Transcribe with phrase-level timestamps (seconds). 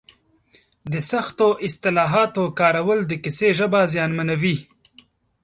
[0.91, 4.57] د سختو اصطلاحاتو کارول د کیسې ژبه زیانمنوي.